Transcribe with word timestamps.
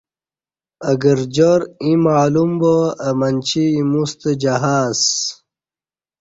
اہ 0.87 0.93
گرجار 1.01 1.61
ییں 1.85 1.97
معلوم 2.05 2.51
با 2.59 2.75
اہ 3.05 3.11
منچی 3.19 3.63
ایمُوستہ 3.75 4.31
جہاز 4.41 4.99